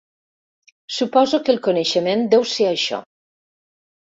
Suposo 0.95 1.39
que 1.43 1.53
el 1.55 1.61
coneixement 1.67 2.25
deu 2.35 2.49
ser 2.55 2.69
això. 2.71 3.03